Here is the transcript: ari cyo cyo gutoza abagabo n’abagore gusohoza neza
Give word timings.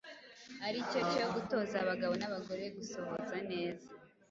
ari 0.67 0.79
cyo 0.89 0.99
cyo 1.11 1.25
gutoza 1.35 1.75
abagabo 1.83 2.13
n’abagore 2.17 2.63
gusohoza 2.77 3.37
neza 3.51 3.87